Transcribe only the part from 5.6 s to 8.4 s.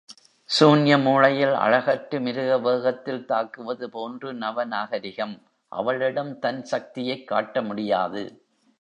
அவளிடம் தன் சக்தியைக் காட்டமுடியாது.